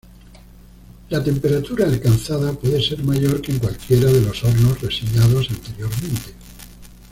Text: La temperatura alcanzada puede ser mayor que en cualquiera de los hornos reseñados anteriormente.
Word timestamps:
La 1.11 1.23
temperatura 1.23 1.85
alcanzada 1.85 2.53
puede 2.53 2.81
ser 2.81 3.03
mayor 3.03 3.39
que 3.39 3.51
en 3.51 3.59
cualquiera 3.59 4.09
de 4.11 4.21
los 4.21 4.43
hornos 4.43 4.81
reseñados 4.81 5.47
anteriormente. 5.51 6.33